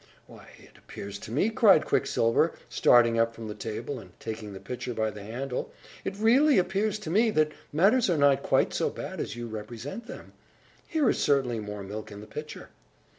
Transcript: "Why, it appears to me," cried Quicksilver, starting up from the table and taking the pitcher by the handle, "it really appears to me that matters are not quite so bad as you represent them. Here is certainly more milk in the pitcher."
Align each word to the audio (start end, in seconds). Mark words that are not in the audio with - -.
"Why, 0.25 0.47
it 0.57 0.79
appears 0.79 1.19
to 1.19 1.31
me," 1.31 1.51
cried 1.51 1.85
Quicksilver, 1.85 2.53
starting 2.69 3.19
up 3.19 3.35
from 3.35 3.47
the 3.47 3.53
table 3.53 3.99
and 3.99 4.19
taking 4.19 4.51
the 4.51 4.59
pitcher 4.59 4.95
by 4.95 5.11
the 5.11 5.21
handle, 5.21 5.71
"it 6.03 6.15
really 6.17 6.57
appears 6.57 6.97
to 6.97 7.11
me 7.11 7.29
that 7.29 7.51
matters 7.71 8.09
are 8.09 8.17
not 8.17 8.41
quite 8.41 8.73
so 8.73 8.89
bad 8.89 9.19
as 9.19 9.35
you 9.35 9.45
represent 9.47 10.07
them. 10.07 10.33
Here 10.87 11.07
is 11.07 11.19
certainly 11.19 11.59
more 11.59 11.83
milk 11.83 12.11
in 12.11 12.19
the 12.19 12.25
pitcher." 12.25 12.69